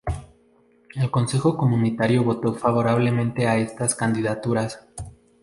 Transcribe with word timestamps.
El 0.95 1.11
Consejo 1.11 1.55
comunitario 1.55 2.23
votó 2.23 2.55
favorablemente 2.55 3.45
a 3.47 3.57
estas 3.59 3.93
candidaturas. 3.93 4.83